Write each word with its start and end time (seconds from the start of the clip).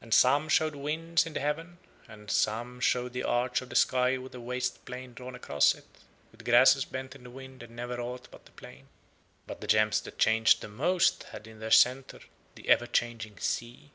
And 0.00 0.12
some 0.12 0.48
showed 0.48 0.74
winds 0.74 1.26
in 1.26 1.34
the 1.34 1.38
heaven, 1.38 1.78
and 2.08 2.28
some 2.28 2.80
showed 2.80 3.12
the 3.12 3.22
arch 3.22 3.60
of 3.62 3.68
the 3.68 3.76
sky 3.76 4.18
with 4.18 4.34
a 4.34 4.40
waste 4.40 4.84
plain 4.84 5.14
drawn 5.14 5.36
across 5.36 5.76
it, 5.76 5.84
with 6.32 6.44
grasses 6.44 6.84
bent 6.84 7.14
in 7.14 7.22
the 7.22 7.30
wind 7.30 7.62
and 7.62 7.76
never 7.76 8.00
aught 8.00 8.26
but 8.32 8.46
the 8.46 8.50
plain. 8.50 8.88
But 9.46 9.60
the 9.60 9.68
gems 9.68 10.00
that 10.00 10.18
changed 10.18 10.60
the 10.60 10.66
most 10.66 11.22
had 11.30 11.46
in 11.46 11.60
their 11.60 11.70
centre 11.70 12.18
the 12.56 12.68
ever 12.68 12.88
changing 12.88 13.38
sea. 13.38 13.92